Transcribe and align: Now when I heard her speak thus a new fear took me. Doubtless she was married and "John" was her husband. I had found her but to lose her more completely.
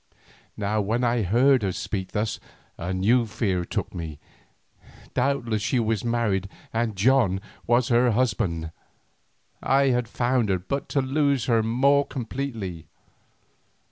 Now 0.57 0.81
when 0.81 1.03
I 1.03 1.21
heard 1.21 1.61
her 1.61 1.71
speak 1.71 2.11
thus 2.13 2.39
a 2.75 2.91
new 2.91 3.27
fear 3.27 3.63
took 3.63 3.93
me. 3.93 4.17
Doubtless 5.13 5.61
she 5.61 5.79
was 5.79 6.03
married 6.03 6.49
and 6.73 6.95
"John" 6.95 7.39
was 7.67 7.89
her 7.89 8.09
husband. 8.09 8.71
I 9.61 9.89
had 9.89 10.07
found 10.07 10.49
her 10.49 10.57
but 10.57 10.89
to 10.89 11.01
lose 11.03 11.45
her 11.45 11.61
more 11.61 12.03
completely. 12.07 12.87